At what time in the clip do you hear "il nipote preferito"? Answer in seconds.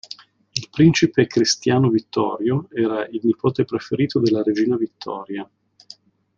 3.05-4.19